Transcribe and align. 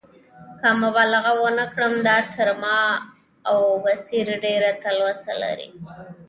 که 0.59 0.69
مبالغه 0.83 1.31
ونه 1.43 1.65
کړم، 1.73 1.93
دا 2.07 2.17
تر 2.33 2.47
ما 2.61 2.79
او 3.51 3.59
بصیر 3.85 4.27
ډېره 4.43 4.69
تلوسه 4.83 5.33
لري. 5.41 5.69